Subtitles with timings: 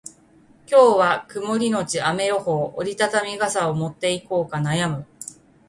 [0.65, 2.73] 今日は曇りのち雨予報。
[2.75, 5.05] 折り畳み傘を持っていこうか悩む。